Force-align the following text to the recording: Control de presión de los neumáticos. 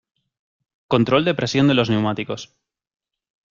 Control 0.87 1.23
de 1.25 1.35
presión 1.35 1.67
de 1.67 1.75
los 1.75 1.91
neumáticos. 1.91 2.55